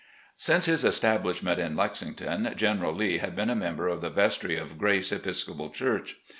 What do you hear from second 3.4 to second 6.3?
a member of the vestry of Grace (Episcopal) church.